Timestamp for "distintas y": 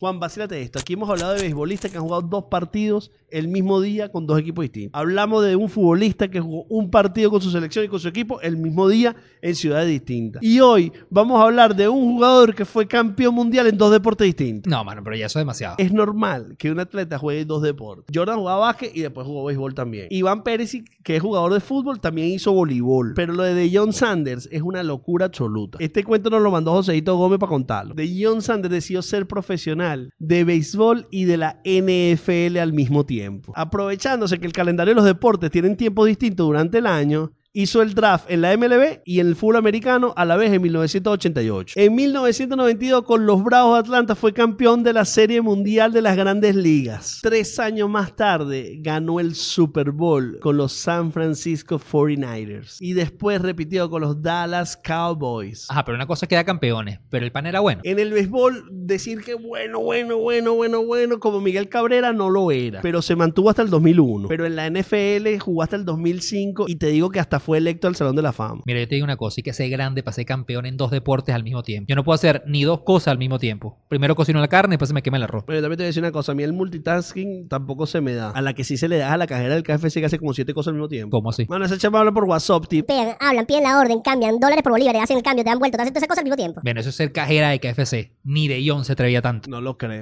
9.88-10.60